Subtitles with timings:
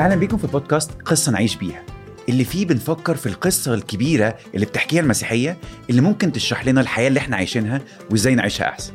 [0.00, 1.82] أهلا بيكم في بودكاست قصة نعيش بيها.
[2.28, 5.56] اللي فيه بنفكر في القصة الكبيرة اللي بتحكيها المسيحية
[5.90, 7.80] اللي ممكن تشرح لنا الحياة اللي إحنا عايشينها
[8.10, 8.92] وإزاي نعيشها أحسن.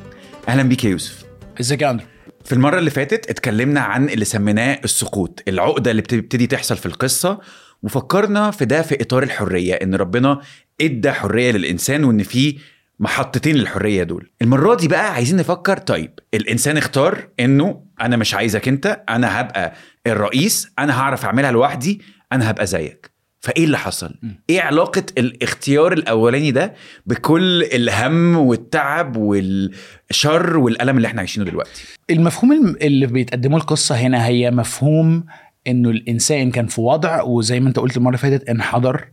[0.48, 1.24] أهلا بيك يا يوسف.
[1.60, 2.06] إزيك يا أندرو؟
[2.46, 7.40] في المرة اللي فاتت اتكلمنا عن اللي سميناه السقوط العقدة اللي بتبتدي تحصل في القصة
[7.84, 10.42] وفكرنا في ده في إطار الحرية إن ربنا
[10.82, 12.58] إدى حرية للإنسان وإن في
[13.02, 14.32] محطتين للحرية دول.
[14.42, 19.74] المرة دي بقى عايزين نفكر طيب الإنسان اختار إنه أنا مش عايزك أنت أنا هبقى
[20.08, 22.02] الرئيس أنا هعرف أعملها لوحدي
[22.32, 23.12] أنا هبقى زيك.
[23.40, 24.16] فإيه اللي حصل؟
[24.50, 26.74] إيه علاقة الاختيار الأولاني ده
[27.06, 34.26] بكل الهم والتعب والشر والألم اللي إحنا عايشينه دلوقتي؟ المفهوم الم- اللي بيتقدمه القصة هنا
[34.26, 35.26] هي مفهوم
[35.68, 39.08] إنه الإنسان كان في وضع وزي ما أنت قلت المرة اللي فاتت انحدر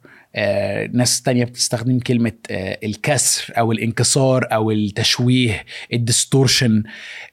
[0.92, 6.82] ناس تانية بتستخدم كلمة آه، الكسر أو الانكسار أو التشويه الديستورشن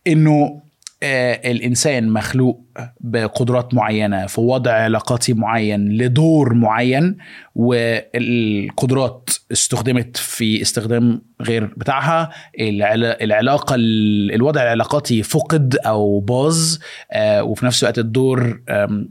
[0.08, 0.62] إنه
[1.06, 2.62] آه، الإنسان مخلوق
[3.02, 7.18] بقدرات معينة في وضع علاقاتي معين لدور معين
[7.56, 12.30] والقدرات استخدمت في استخدام غير بتاعها.
[12.60, 16.78] العلا- العلاقة ال- الوضع العلاقاتي فقد أو باظ
[17.12, 18.62] آه، وفي نفس الوقت الدور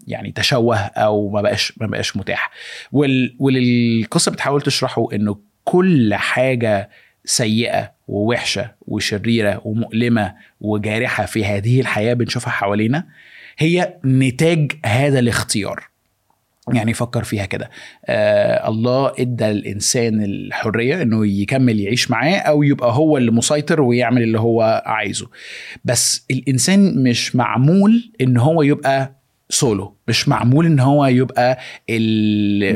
[0.07, 2.51] يعني تشوه أو ما بقاش ما بقاش متاح.
[2.93, 6.91] وال- والقصة بتحاول تشرحه إنه كل حاجة
[7.25, 13.07] سيئة ووحشة وشريرة ومؤلمة وجارحة في هذه الحياة بنشوفها حوالينا
[13.59, 15.89] هي نتاج هذا الاختيار.
[16.73, 17.71] يعني فكر فيها كده.
[18.07, 24.23] آه الله إدى الإنسان الحرية إنه يكمل يعيش معاه أو يبقى هو اللي مسيطر ويعمل
[24.23, 25.27] اللي هو عايزه.
[25.85, 29.24] بس الإنسان مش معمول إن هو يبقى
[29.55, 29.97] سولو.
[30.09, 31.59] مش معمول إن هو يبقى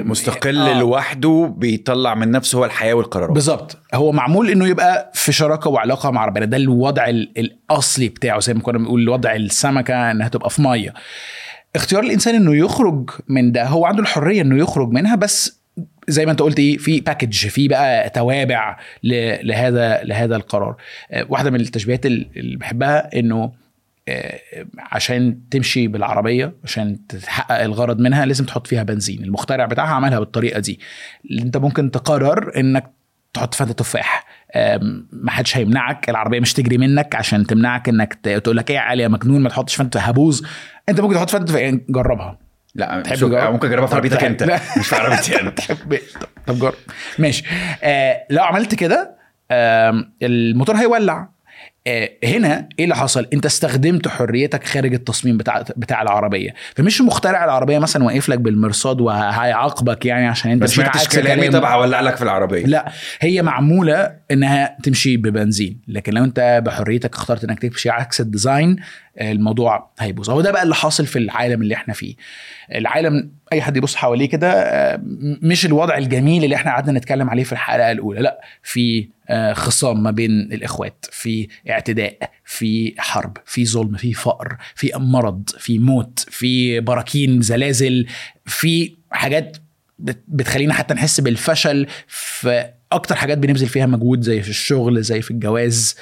[0.05, 0.79] مستقل آه.
[0.79, 3.35] لوحده بيطلع من نفسه هو الحياة والقرارات.
[3.35, 3.79] بالظبط.
[3.95, 6.45] هو معمول إنه يبقى في شراكة وعلاقة مع ربنا.
[6.45, 10.95] ده الوضع ال- الأصلي بتاعه زي ما كنا بنقول وضع السمكة إنها تبقى في مية.
[11.77, 15.59] اختيار الإنسان إنه يخرج من ده هو عنده الحرية إنه يخرج منها بس
[16.09, 20.77] زي ما أنت قلت إيه في باكج في بقى توابع لهذا لهذا القرار.
[21.11, 23.52] آه، واحدة من التشبيهات ال- اللي بحبها إنه
[24.79, 29.24] عشان تمشي بالعربية عشان تحقق الغرض منها لازم تحط فيها بنزين.
[29.24, 30.80] المخترع بتاعها عملها بالطريقة دي.
[31.30, 32.92] انت ممكن تقرر انك
[33.35, 34.24] تحط فيها تفاح.
[34.57, 38.80] آم، ما حدش هيمنعك العربية مش تجري منك عشان تمنعك انك تقول لك إيه يا
[38.80, 40.42] علي يا مجنون ما تحطش فانت هبوظ.
[40.89, 42.39] انت ممكن تحط فانت يعني جربها.
[42.75, 44.30] لا تحب تجرب؟ ممكن اجربها في عربيتك تعال.
[44.30, 44.61] انت لا.
[44.79, 45.51] مش في عربيتي أنا.
[45.51, 46.75] تحب طب- طب جرب.
[47.19, 47.45] ماشي.
[47.83, 49.17] آه لو عملت كده
[49.51, 51.19] آم، الموتور هيولع.
[51.20, 51.29] آه،
[52.25, 57.79] هنا إيه اللي حصل؟ أنت استخدمت حريتك خارج التصميم بتاع بتاع العربية، فمش مخترع العربية
[57.79, 61.49] مثلا واقف لك بالمرصاد وهيعاقبك يعني عشان أنت سمعتش عكس كلامي.
[61.49, 67.15] طب هولع لك في العربية لا هي معمولة إنها تمشي ببنزين لكن لو أنت بحريتك
[67.15, 68.77] اخترت إنك تمشي عكس الديزاين
[69.20, 70.30] الموضوع هيبوظ.
[70.30, 72.14] هو ده بقى اللي حاصل في العالم اللي إحنا فيه.
[72.74, 75.01] العالم أي حد يبص حواليه كده آه،
[75.42, 78.20] مش الوضع الجميل اللي إحنا قعدنا نتكلم عليه في الحلقة الأولى.
[78.20, 84.57] لا في آه، خصام ما بين الإخوات في اعتداء في حرب في ظلم في فقر
[84.74, 88.07] في مرض في موت في براكين زلازل
[88.46, 89.57] في حاجات
[89.98, 95.23] بت- بتخلينا حتى نحس بالفشل في أكتر حاجات بنبذل فيها مجهود زي في الشغل زي
[95.23, 95.96] في الجواز.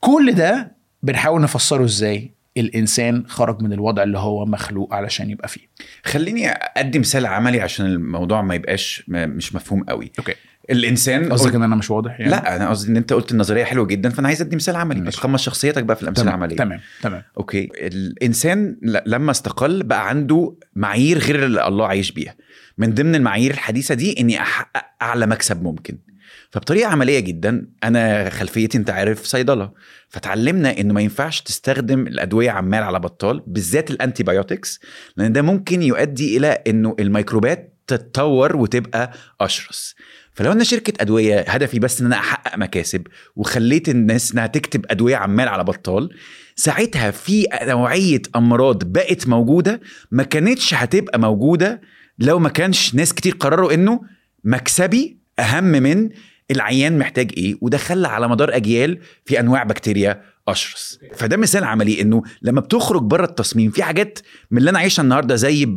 [0.00, 0.73] كل ده
[1.04, 5.60] بنحاول نفسره إزاي الإنسان خرج من الوضع اللي هو مخلوق علشان يبقى فيه.
[6.04, 10.12] خليني ادي مثال عملي عشان الموضوع ما يبقاش مش مفهوم قوي.
[10.18, 10.34] okay.
[10.70, 13.86] الإنسان قصدك إن أنا مش واضح يعني؟ لا أنا قصدي إن أنت قلت النظرية حلوة
[13.86, 15.00] جدا فأنا عايز ادي مثال عملي.
[15.00, 15.20] ماشي.
[15.20, 16.56] تقمص شخصيتك بقى في الأمثلة العملية.
[16.56, 17.22] تمام تمام.
[17.38, 17.68] okay.
[17.74, 18.76] الإنسان
[19.06, 22.34] لما استقل بقى عنده معايير غير اللي الله عايش بيها.
[22.78, 25.98] من ضمن المعايير الحديثة دي إني أحقق أعلى مكسب ممكن.
[26.50, 29.70] فبطريقة عملية جدا أنا خلفيتي أنت عارف صيدلة.
[30.08, 34.80] فتعلمنا إنه ما ينفعش تستخدم الأدوية عمال على بطال بالذات ال antibiotics
[35.16, 39.94] لأن ده ممكن يؤدي إلى إنه الميكروبات تتطور وتبقى أشرس.
[40.32, 43.06] فلو أنا شركة أدوية هدفي بس إن أنا أحقق مكاسب
[43.36, 46.08] وخليت الناس إنها تكتب أدوية عمال على بطال
[46.56, 49.80] ساعتها في نوعية أمراض بقت موجودة
[50.10, 51.80] ما كانتش هتبقى موجودة
[52.18, 54.00] لو ما كانش ناس كتير قرروا إنه
[54.44, 56.08] مكسبي أهم من
[56.50, 60.98] العيان محتاج إيه وده خلى على مدار أجيال في أنواع بكتيريا أشرس.
[61.14, 64.18] فده مثال عملي إنه لما بتخرج بره التصميم في حاجات
[64.50, 65.76] من اللي أنا عايشها النهارده زي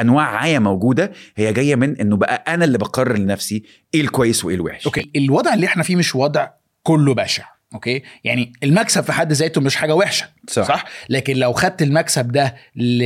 [0.00, 3.62] أنواع عاية موجودة هي جاية من إنه بقى أنا اللي بقرر لنفسي
[3.94, 4.86] إيه الكويس وإيه الوحش.
[4.86, 6.48] أوكي الوضع اللي إحنا فيه مش وضع
[6.82, 7.44] كله بشع
[7.74, 10.68] okay؟ يعني المكسب في حد ذاته مش حاجة وحشة صح.
[10.68, 13.02] صح؟ لكن لو خدت المكسب ده ل...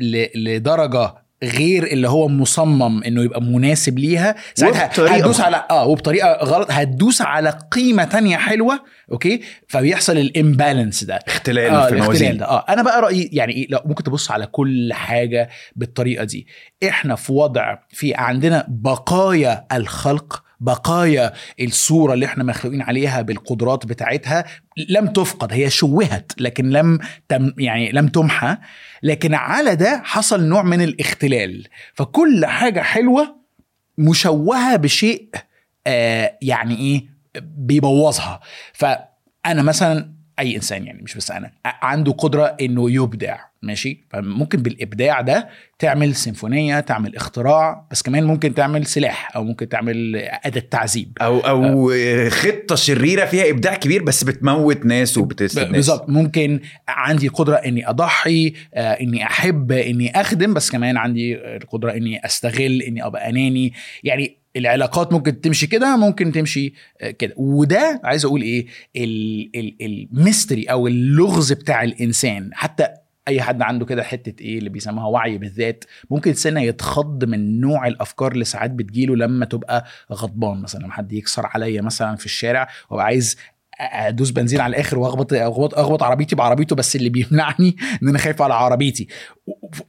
[0.00, 0.28] ل...
[0.34, 4.86] لدرجة غير اللي هو مصمم إنه يبقى مناسب ليها ساعتها
[5.16, 5.40] هتدوس.
[5.40, 8.80] على آه وبطريقه غلط هتدوس على قيمة تانية حلوة
[9.12, 11.14] okay؟ فبيحصل ال imbalance ده.
[11.26, 12.46] اختلال آه في الاختلال الموازين ده.
[12.46, 16.46] آه أنا بقى رأيي يعني إيه لا ممكن تبص على كل حاجة بالطريقة دي.
[16.88, 24.44] إحنا في وضع في عندنا بقايا الخلق بقايا الصورة اللي إحنا مخلوقين عليها بالقدرات بتاعتها
[24.88, 26.98] لم تفقد هي شوهت لكن لم
[27.28, 28.56] تم يعني لم تمحى.
[29.02, 31.66] لكن على ده حصل نوع من الاختلال.
[31.94, 33.36] فكل حاجة حلوة
[33.98, 35.28] مشوهة بشيء
[35.86, 37.06] آه يعني إيه
[37.42, 38.40] بيبوظها.
[38.72, 41.52] فأنا مثلا أي إنسان يعني مش بس أنا.
[41.64, 45.48] عنده قدرة إنه يبدع ماشي؟ فممكن بالإبداع ده
[45.78, 51.18] تعمل سيمفونية تعمل اختراع بس كمان ممكن تعمل سلاح أو ممكن تعمل أداة تعذيب.
[51.20, 51.90] أو أو
[52.30, 55.72] خطة شريرة فيها إبداع كبير بس بتموت ناس وبتسلب ناس.
[55.74, 56.08] بالظبط.
[56.08, 62.24] ممكن عندي قدرة إني أضحي آه، إني أحب إني أخدم بس كمان عندي القدرة إني
[62.26, 63.72] أستغل إني أبقى أناني.
[64.04, 67.34] يعني العلاقات ممكن تمشي كده ممكن تمشي آه، كده.
[67.36, 68.66] وده عايز أقول إيه
[68.96, 72.50] ال- ال- الميستري أو اللغز بتاع الإنسان.
[72.54, 72.88] حتى
[73.28, 77.86] أي حد عنده كده حتة إيه اللي بيسموها وعي بالذات ممكن سنة يتخض من نوع
[77.86, 80.60] الأفكار اللي ساعات بتجيله لما تبقى غضبان.
[80.62, 83.36] مثلا لما حد يكسر عليا مثلا في الشارع وابقى عايز
[83.80, 88.42] ادوس بنزين على الآخر واخبط اخبط اخبط عربيتي بعربيته بس اللي بيمنعني ان أنا خايف
[88.42, 89.08] على عربيتي.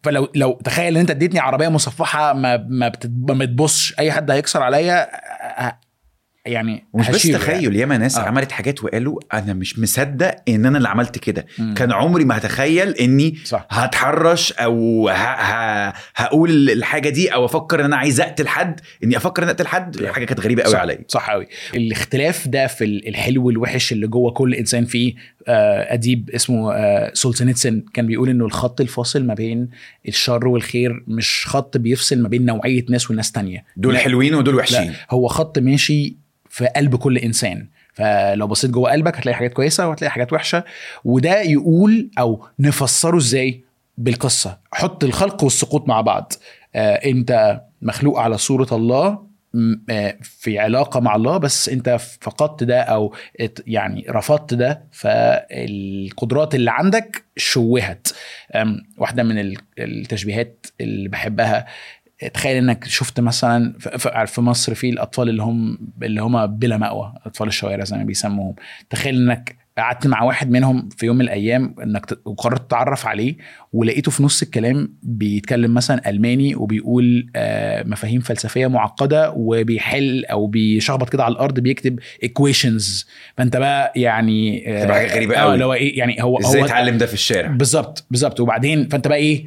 [0.04, 2.90] فلو لو تخيل ان انت اديتني عربية مصفحة ما ما,
[3.34, 5.08] بتبصش اي حد هيكسر عليا
[5.70, 5.87] أ-
[6.48, 8.22] يعني ومش بس هشيله تخيل ياما ناس آه.
[8.22, 11.46] عملت حاجات وقالوا أنا مش مصدق إن أنا اللي عملت كده.
[11.76, 13.68] كان عمري ما هتخيل إني صح.
[13.70, 15.14] هتحرش أو ه...
[15.14, 15.94] ه...
[16.16, 20.06] هقول الحاجة دي أو أفكر إن أنا عايز أقتل حد إني أفكر إن أقتل حد.
[20.06, 21.00] حاجة كانت غريبة قوي عليا.
[21.08, 25.14] صح قوي الاختلاف ده في ال- الحلو والوحش اللي جوه كل إنسان فيه
[25.50, 29.70] آه، أديب اسمه آه، سولزنيتسن كان بيقول إنه الخط الفاصل ما بين
[30.08, 33.64] الشر والخير مش خط بيفصل ما بين نوعية ناس وناس تانية.
[33.78, 34.60] دول حلوين ودول لا.
[34.60, 36.16] وحشين هو خط ماشي
[36.58, 37.68] في قلب كل إنسان.
[37.94, 40.64] فلو بصيت جوه قلبك هتلاقي حاجات كويسة وهتلاقي حاجات وحشة
[41.04, 43.64] وده يقول أو نفسره إزاي
[43.98, 44.58] بالقصة.
[44.74, 46.34] حط الخلق والسقوط مع بعض.
[46.76, 49.28] آه أنت مخلوق على صورة الله
[49.90, 53.14] آه، في علاقة مع الله بس أنت فقدت ده أو
[53.68, 58.08] يعني رفضت ده فالقدرات اللي عندك شوهت.
[58.56, 61.66] أم، واحدة من ال- التشبيهات اللي بحبها
[62.34, 63.74] تخيل إنك شفت مثلا
[64.26, 68.56] في مصر في الأطفال اللي هم اللي هم بلا مأوى أطفال الشوارع زي ما بيسموهم.
[68.90, 73.36] تخيل إنك قعدت مع واحد منهم في يوم من الأيام إنك وقررت تتعرف عليه
[73.74, 81.10] ولقيته في نص الكلام بيتكلم مثلا ألماني وبيقول آه، مفاهيم فلسفية معقدة وبيحل أو بيشخبط
[81.10, 85.54] كده على الأرض بيكتب ايكويشنز فأنت بقى يعني آه، تبقى حاجة غريبة آه، قوي.
[85.54, 88.40] اللي هو إيه يعني هو إزاي اتعلم ده في الشارع؟ بالظبط بالظبط.
[88.40, 89.46] وبعدين فأنت بقى إيه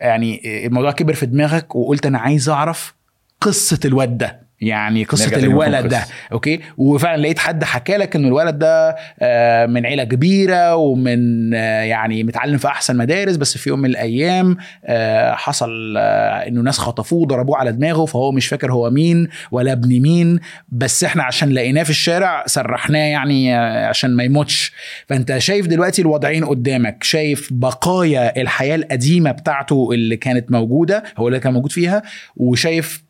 [0.00, 2.94] يعني الموضوع كبر في دماغك وقلت أنا عايز أعرف
[3.40, 4.43] قصة الواد ده.
[4.66, 6.04] يعني قصة الولد ده.
[6.32, 11.82] أوكي؟ وفعلا لقيت حد حكى لك ان الولد ده آه، من عيلة كبيرة ومن آه،
[11.82, 17.18] يعني متعلم في أحسن مدارس بس في يوم من الأيام آه، حصل إنه ناس خطفوه
[17.18, 20.40] وضربوه على دماغه فهو مش فاكر هو مين ولا ابن مين.
[20.68, 24.72] بس إحنا عشان لقيناه في الشارع سرحناه يعني عشان ما يموتش.
[25.08, 31.40] فأنت شايف دلوقتي الوضعين قدامك شايف بقايا الحياة القديمة بتاعته اللي كانت موجودة هو اللي
[31.40, 32.02] كان موجود فيها
[32.36, 33.03] وشايف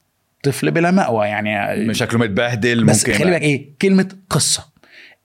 [0.44, 4.68] طفل بلا مأوى يعني شكله متبهدل بس ممكن خلي بالك إيه؟ كلمة قصة.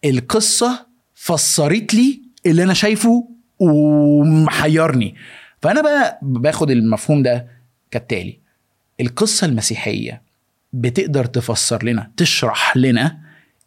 [0.06, 3.30] القصة فسرت لي اللي أنا شايفه
[3.60, 5.16] ومحيرني.
[5.62, 7.48] فأنا بقى باخد المفهوم ده
[7.92, 8.40] كالتالي.
[9.02, 10.22] القصة المسيحية
[10.74, 13.18] بتقدر تفسر لنا تشرح لنا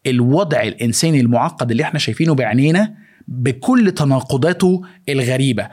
[0.07, 2.93] الوضع الإنساني المعقد اللي إحنا شايفينه بعينينا
[3.27, 5.69] بكل تناقضاته الغريبة.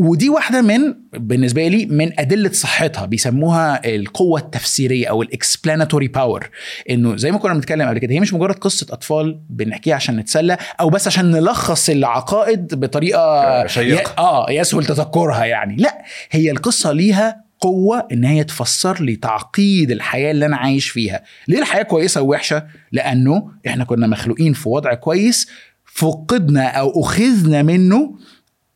[0.00, 6.50] ودي واحدة من بالنسبة لي من أدلة صحتها بيسموها القوة التفسيرية أو ال explanatory power
[6.90, 10.56] إنه زي ما كنا بنتكلم قبل كده هي مش مجرد قصة أطفال بنحكيها عشان نتسلى
[10.80, 14.10] أو بس عشان نلخص العقائد بطريقة شيقة.
[14.10, 15.76] ي- آه يسهل تذكرها يعني.
[15.76, 21.22] لا هي القصة ليها قوة إن هي تفسر لي تعقيد الحياة اللي أنا عايش فيها.
[21.48, 25.48] ليه الحياة كويسة ووحشة؟ لأنه إحنا كنا مخلوقين في وضع كويس
[25.94, 28.14] فقدنا أو أخذنا منه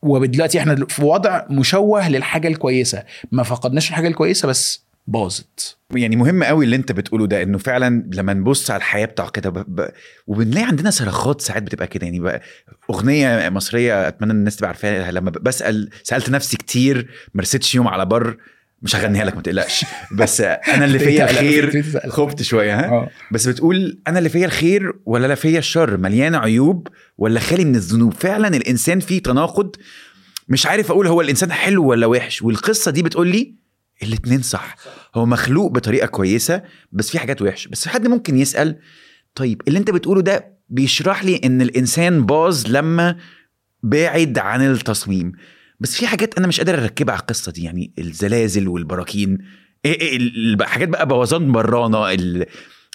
[0.03, 3.03] ودلوقتي إحنا في وضع مشوه للحاجة الكويسة.
[3.33, 5.77] ما فقدناش الحاجة الكويسة بس باظت.
[5.95, 9.51] يعني مهم قوي اللي انت بتقوله ده انه فعلا لما نبص على الحياة بتاع كده
[9.51, 9.59] ب...
[9.81, 9.89] ب...
[10.27, 12.05] وبنلاقي عندنا صرخات ساعات بتبقى كده.
[12.07, 12.41] يعني بقى
[12.91, 18.07] أغنية مصرية أتمنى الناس تبقى عارفاها لما بسأل سألت نفسي كتير ما رستش يوم على
[18.07, 18.37] بر
[18.83, 19.85] مش هغنيها لك ما تقلقش.
[20.19, 23.11] بس أنا اللي فيا الخير خفت شوية ها؟ آه.
[23.33, 27.75] بس بتقول أنا اللي فيا الخير ولا لا فيا الشر؟ مليان عيوب ولا خالي من
[27.77, 29.77] الذنوب؟ فعلا الإنسان فيه تناقض.
[30.49, 32.43] مش عارف أقول هو الإنسان حلو ولا وحش.
[32.43, 33.55] والقصة دي بتقول لي
[34.03, 34.77] الاتنين صح.
[35.15, 36.63] هو مخلوق بطريقة كويسة
[36.93, 37.69] بس في حاجات وحشة.
[37.69, 38.79] بس حد ممكن يسأل
[39.35, 43.17] طيب اللي أنت بتقوله ده بيشرح لي إن الإنسان باظ لما
[43.83, 45.33] بعد عن التصميم؟
[45.83, 49.39] بس في حاجات أنا مش قادر أركبها على القصة دي يعني الزلازل والبراكين
[49.85, 52.47] إيه إيه حاجات بقى بوظان برانه ال-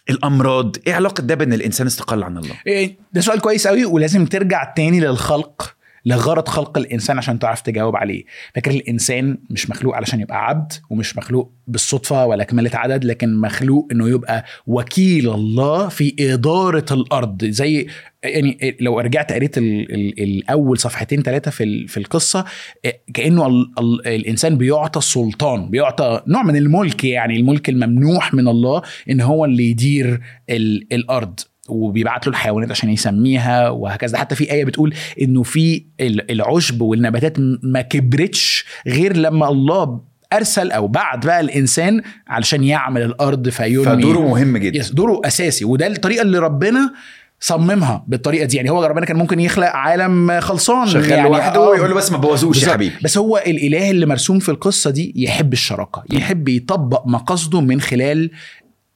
[0.10, 4.26] الأمراض إيه علاقة ده بأن الإنسان استقل عن الله؟ إيه، ده سؤال كويس قوي ولازم
[4.26, 5.76] ترجع تاني للخلق.
[6.08, 8.24] لغرض خلق الإنسان عشان تعرف تجاوب عليه.
[8.56, 13.88] فاكر الإنسان مش مخلوق علشان يبقى عبد ومش مخلوق بالصدفة ولا كمالة عدد لكن مخلوق
[13.92, 17.46] إنه يبقى وكيل الله في إدارة الأرض.
[17.46, 17.88] زي
[18.24, 22.46] يعني لو رجعت قريت ال ال الأول صفحتين ثلاثة في في القصة
[22.86, 28.48] إيه، كأنه ال ال الإنسان بيعطى السلطان بيعطى نوع من الملك يعني الملك الممنوح من
[28.48, 31.40] الله إن هو اللي يدير ال الأرض.
[31.68, 34.18] وبيبعت له الحيوانات عشان يسميها وهكذا.
[34.18, 37.34] حتى في آية بتقول إنه في ال- العشب والنباتات
[37.64, 40.02] ما كبرتش غير لما الله
[40.34, 44.84] أرسل أو بعت بقى الإنسان علشان يعمل الأرض فينمي فدوره مهم جدا.
[44.94, 45.66] دوره أساسي.
[45.66, 46.94] وده الطريقة اللي ربنا
[47.40, 48.58] صممها بالطريقة دي.
[48.58, 52.12] يعني هو ربنا كان ممكن يخلق عالم خلصان شغال يعني لوحده آه، ويقول له بس
[52.12, 52.72] ما تبوظوش يا.
[52.74, 52.96] حبيبي.
[53.04, 58.32] بس هو الإله اللي مرسوم في القصة دي يحب الشراكة يحب يطبق مقاصده من خلال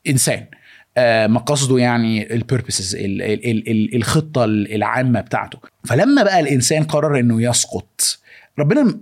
[0.07, 0.45] إنسان.
[1.27, 2.97] مقاصده يعني ال purposes
[3.95, 5.59] الخطة العامة بتاعته.
[5.85, 8.19] فلما بقى الإنسان قرر إنه يسقط
[8.59, 8.99] ربنا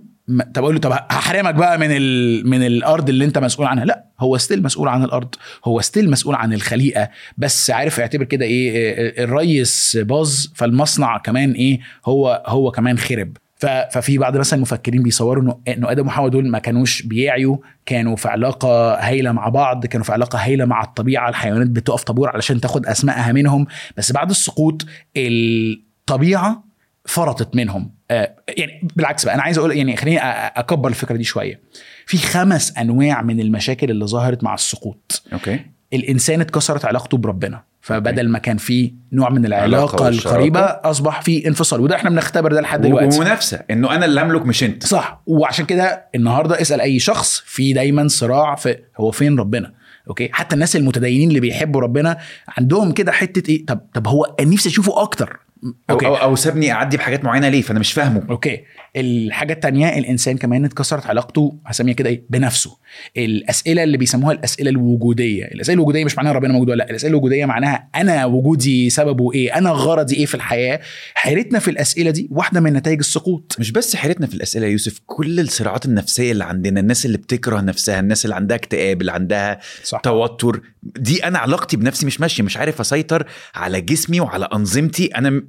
[0.54, 2.48] طب أقول له طب هحرمك بقى من ال...
[2.48, 5.34] من الأرض اللي أنت مسؤول عنها؟ لا هو still مسؤول عن الأرض.
[5.64, 7.08] هو ستيل مسؤول عن الخليقة.
[7.38, 13.36] بس عارف اعتبر كده إيه آه، الريس باظ فالمصنع كمان إيه هو هو كمان خرب.
[13.60, 18.94] ففي بعض مثلا المفكرين بيصوروا انه آدم وحواء دول ما كانوش بيعيوا كانوا في علاقة
[18.94, 23.32] هايلة مع بعض كانوا في علاقة هايلة مع الطبيعة الحيوانات بتقف طابور علشان تاخد اسمائها
[23.32, 23.66] منهم.
[23.96, 24.86] بس بعد السقوط
[25.16, 26.64] الطبيعة
[27.06, 27.90] فرطت منهم.
[28.10, 31.60] آه، يعني بالعكس بقى أنا عايز أقول يعني خليني أكبر الفكرة دي شوية.
[32.06, 35.22] في خمس أنواع من المشاكل اللي ظهرت مع السقوط.
[35.32, 35.60] okay.
[35.92, 37.62] الإنسان اتكسرت علاقته بربنا.
[37.80, 40.08] فبدل ما كان في نوع من العلاقة.
[40.08, 41.80] القريبة أصبح في انفصال.
[41.80, 43.18] وده إحنا بنختبر ده لحد دلوقتي.
[43.18, 44.86] ومنافسة إنه أنا اللي أملك مش أنت.
[44.86, 45.22] صح.
[45.26, 49.72] وعشان كده النهارده اسأل أي شخص في دايما صراع في هو فين ربنا.
[50.08, 52.16] okay؟ حتى الناس المتدينين اللي بيحبوا ربنا
[52.58, 55.40] عندهم كده حتة إيه؟ طب طب هو نفسي أشوفه أكتر.
[55.64, 56.06] أو, okay.
[56.06, 58.22] أو, أو سابني أعدي بحاجات معينة ليه؟ فأنا مش فاهمه.
[58.30, 58.60] okay.
[58.96, 62.76] الحاجة التانية الإنسان كمان اتكسرت علاقته هسميها كده إيه؟ بنفسه.
[63.16, 65.44] الأسئلة اللي بيسموها الأسئلة الوجودية.
[65.44, 66.90] الأسئلة الوجودية مش معناها ربنا موجود ولا لأ.
[66.90, 70.80] الأسئلة الوجودية معناها أنا وجودي سببه إيه؟ أنا غرضي إيه في الحياة؟
[71.14, 73.56] حيرتنا في الأسئلة دي واحدة من نتائج السقوط.
[73.58, 77.60] مش بس حيرتنا في الأسئلة يا يوسف كل الصراعات النفسية اللي عندنا الناس اللي بتكره
[77.60, 80.00] نفسها الناس اللي عندها اكتئاب اللي عندها صح.
[80.00, 85.06] توتر دي أنا علاقتي بنفسي مش ماشية مش عارف أسيطر على جسمي وعلى أنظمتي.
[85.06, 85.42] أنا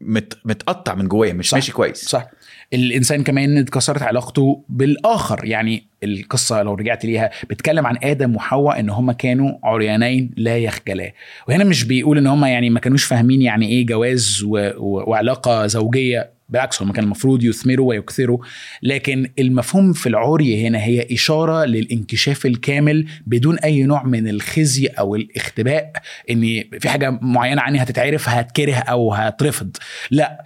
[0.00, 1.56] مت متقطع من جوايا مش صح.
[1.56, 2.04] ماشي كويس.
[2.08, 2.26] صح.
[2.72, 8.90] الإنسان كمان اتكسرت علاقته بالآخر يعني القصة لو رجعت ليها بتتكلم عن آدم وحواء إن
[8.90, 11.12] هما كانوا عريانين لا يخجلا.
[11.48, 14.70] وهنا مش بيقول إن هما يعني ما كانوش فاهمين يعني إيه جواز و...
[14.76, 15.10] و...
[15.10, 16.37] وعلاقة زوجية.
[16.48, 18.38] بالعكس هم كان المفروض يثمروا ويكثروا
[18.82, 25.16] لكن المفهوم في العري هنا هي إشارة للانكشاف الكامل بدون أي نوع من الخزي أو
[25.16, 25.92] الاختباء
[26.30, 29.76] إن في حاجة معينة عني هتتعرف هتكره أو هترفض.
[30.10, 30.44] لا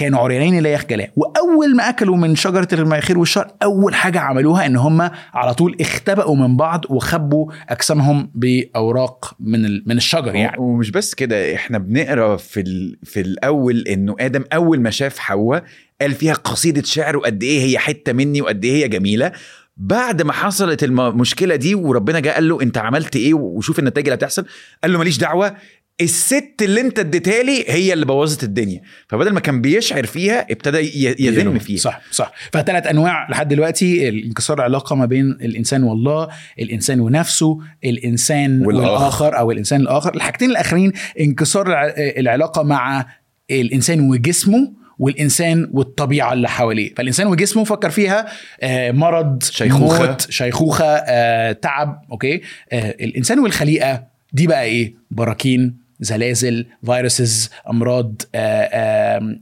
[0.00, 4.76] كانوا عريانين لا يخجلا وأول ما أكلوا من شجرة الخير والشر أول حاجة عملوها إن
[4.76, 10.56] هم على طول اختبأوا من بعض وخبوا أجسامهم بأوراق من من الشجر يعني.
[10.58, 12.96] ومش بس كده إحنا بنقرأ في ال...
[13.04, 15.64] في الأول إنه آدم أول ما شاف حواء
[16.00, 19.32] قال فيها قصيدة شعر وقد إيه هي حتة مني وقد إيه هي جميلة.
[19.76, 24.14] بعد ما حصلت المشكلة دي وربنا جه قال له أنت عملت إيه؟ وشوف النتائج اللي
[24.16, 24.46] هتحصل.
[24.82, 25.56] قال له ماليش دعوة
[26.00, 28.80] الست اللي انت اديتها لي هي اللي بوظت الدنيا.
[29.08, 30.78] فبدل ما كان بيشعر فيها ابتدى
[31.26, 31.78] يذم فيها.
[31.78, 32.32] صح صح.
[32.52, 34.08] فثلاث أنواع لحد دلوقتي.
[34.08, 36.28] انكسار العلاقة ما بين الإنسان والله
[36.60, 38.86] الإنسان ونفسه الإنسان والآخر.
[38.86, 40.14] والآخر, والآخر أو الإنسان الآخر.
[40.14, 43.06] الحاجتين الأخرين انكسار الع- العلاقة مع
[43.50, 46.94] الإنسان وجسمه والإنسان والطبيعة اللي حواليه.
[46.94, 48.26] فالإنسان وجسمه فكر فيها
[48.60, 50.06] آه، مرض شيخوخة.
[50.06, 52.40] موت شيخوخة آه، تعب أوكي؟
[52.72, 54.02] آه، الإنسان والخليقة
[54.32, 55.76] دي بقى إيه؟ براكين.
[56.00, 59.36] زلازل viruses أمراض آه،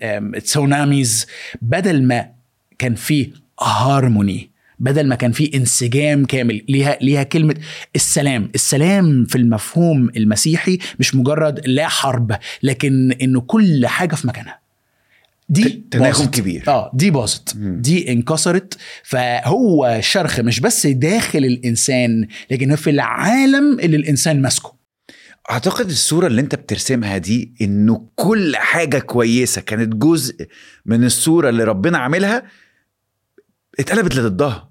[0.45, 1.27] tsunamis
[1.62, 2.29] بدل ما
[2.79, 7.55] كان فيه هارموني بدل ما كان في انسجام كامل ليها ليها كلمة
[7.97, 14.59] السلام السلام في المفهوم المسيحي مش مجرد لا حرب لكن انه كل حاجة في مكانها
[15.49, 16.27] دي تناغم.
[16.27, 16.65] كبير.
[16.69, 17.57] آه دي باظت.
[17.57, 24.78] دي انكسرت فهو شرخ مش بس داخل الإنسان لكن في العالم اللي الإنسان ماسكه
[25.50, 30.47] أعتقد الصورة اللي أنت بترسمها دي إنه كل حاجة كويسة كانت جزء
[30.87, 32.43] من الصورة اللي ربنا عاملها
[33.78, 34.68] اتقلبت لضدها.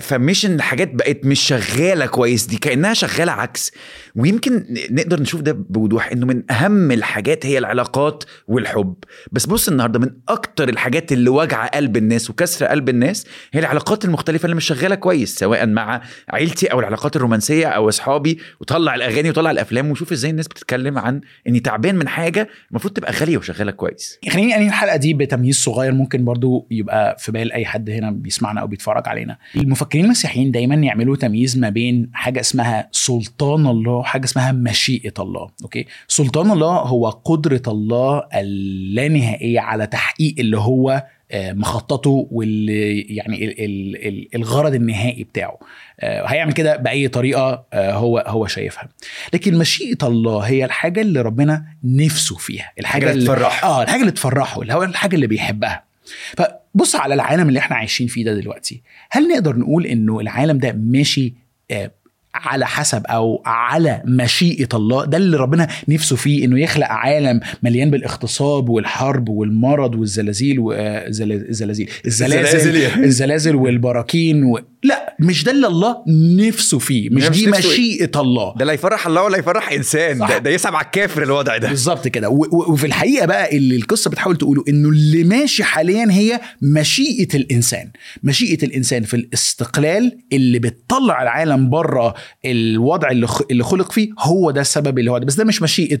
[0.00, 3.72] فمش إن الحاجات بقت مش شغالة كويس دي كأنها شغالة عكس.
[4.16, 8.94] ويمكن نقدر نشوف ده بوضوح إنه من أهم الحاجات هي العلاقات والحب.
[9.32, 14.04] بس بص النهارده من أكتر الحاجات اللي واجعه قلب الناس وكسر قلب الناس هي العلاقات
[14.04, 18.38] المختلفة اللي مش شغالة كويس سواء مع عيلتي أو العلاقات الرومانسية أو أصحابي.
[18.60, 23.12] وطلع الأغاني وطلع الأفلام وشوف إزاي الناس بتتكلم عن إني تعبان من حاجة المفروض تبقى
[23.12, 24.18] غالية وشغالة كويس.
[24.30, 28.60] خليني أنهي الحلقة دي بتمييز صغير ممكن برضو يبقى في بال أي حد هنا بيسمعنا
[28.60, 29.38] أو بيتفرج علينا.
[29.56, 35.48] المفكرين المسيحيين دايما يعملوا تمييز ما بين حاجة اسمها سلطان الله وحاجة اسمها مشيئة الله
[35.62, 43.44] أوكي؟ سلطان الله هو قدرة الله اللانهائية على تحقيق اللي هو آه، مخططه واللي يعني
[43.44, 45.58] ال- ال- ال- الغرض النهائي بتاعه.
[46.00, 48.88] آه، هيعمل كده بأي طريقة آه، هو هو شايفها.
[49.34, 53.68] لكن مشيئة الله هي الحاجة اللي ربنا نفسه فيها الحاجة اللي تفرحه.
[53.68, 55.87] آه الحاجة اللي تفرحه اللي هو الحاجة اللي بيحبها.
[56.36, 60.72] فبص على العالم اللي إحنا عايشين فيه ده دلوقتي هل نقدر نقول إنه العالم ده
[60.72, 61.34] ماشي
[61.70, 61.90] آه،
[62.34, 67.90] على حسب أو على مشيئة الله ده اللي ربنا نفسه فيه إنه يخلق عالم مليان
[67.90, 73.04] بالاغتصاب والحرب والمرض والزلازل والزلازل الزلازل الزلازل.
[73.04, 74.60] الزلازل والبراكين و...
[74.82, 76.04] لا مش ده اللي الله
[76.48, 78.54] نفسه فيه مش دي إيه؟ مشيئة الله.
[78.58, 80.28] ده لا يفرح الله ولا يفرح إنسان صح.
[80.28, 81.68] ده, ده يسعب على الكافر الوضع ده.
[81.68, 82.28] بالظبط كده.
[82.28, 87.90] وفي الحقيقة بقى اللي القصة بتحاول تقوله إنه اللي ماشي حاليا هي مشيئة الإنسان.
[88.22, 93.10] مشيئة الإنسان في الاستقلال اللي بتطلع العالم بره الوضع
[93.50, 95.26] اللي خلق فيه هو ده السبب اللي هو ده.
[95.26, 96.00] بس ده مش مشيئة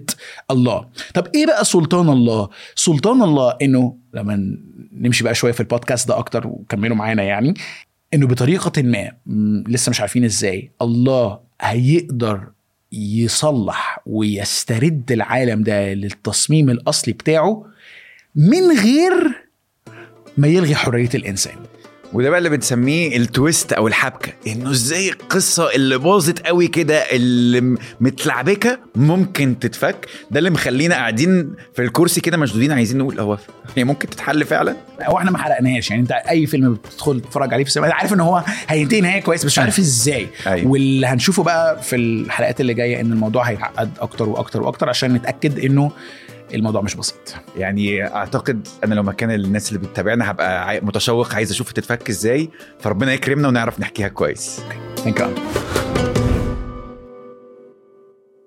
[0.50, 0.86] الله.
[1.14, 4.56] طب إيه بقى سلطان الله؟ سلطان الله إنه لما
[4.92, 7.54] نمشي بقى شوية في البودكاست ده أكتر وكملوا معانا يعني
[8.14, 9.12] إنه بطريقة ما
[9.68, 10.70] لسه مش عارفين إزاي.
[10.82, 12.48] الله هيقدر
[12.92, 17.66] يصلح ويسترد العالم ده للتصميم الأصلي بتاعه
[18.34, 19.12] من غير
[20.36, 21.56] ما يلغي حرية الإنسان.
[22.12, 27.76] وده بقى اللي بنسميه التويست أو الحبكة إنه إزاي القصة اللي باظت قوي كده اللي
[28.00, 30.06] متلعبكة ممكن تتفك.
[30.30, 33.38] ده اللي مخلينا قاعدين في الكرسي كده مشدودين عايزين نقول هو
[33.76, 37.64] هي ممكن تتحل فعلا؟ هو إحنا ما حرقناهاش يعني أنت أي فيلم بتدخل تتفرج عليه
[37.64, 40.26] في السينما عارف إن هو هينتهي نهاية كويس بس مش عارف إزاي.
[40.46, 40.70] أيوة.
[40.70, 45.58] واللي هنشوفه بقى في الحلقات اللي جاية إن الموضوع هيتعقد أكتر وأكتر وأكتر عشان نتأكد
[45.64, 45.90] إنه
[46.54, 47.34] الموضوع مش بسيط.
[47.56, 53.12] يعني أعتقد أنا لو مكان الناس اللي بتتابعنا هبقى متشوق عايز أشوف تتفك إزاي فربنا
[53.12, 54.60] يكرمنا ونعرف نحكيها كويس.
[54.96, 55.28] ثانك يو